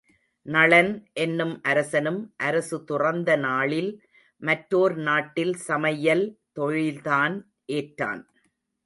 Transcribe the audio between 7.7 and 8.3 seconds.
ஏற்றான்.